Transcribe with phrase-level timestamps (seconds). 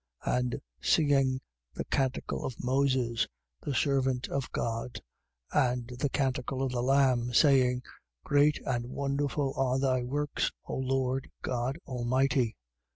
[0.25, 1.41] And singing
[1.75, 3.27] the canticle of Moses,
[3.61, 4.99] the servant of God,
[5.51, 7.83] and the canticle of the Lamb, saying:
[8.23, 12.55] Great and wonderful are thy works, O Lord God Almighty.